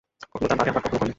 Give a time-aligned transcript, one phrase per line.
[0.23, 1.09] কখনো তা বাড়ে আবার কখনো কমে।